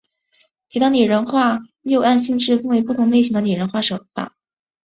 [0.67, 4.35] 铁道拟人化又按性质分为不同类型的拟人化手法。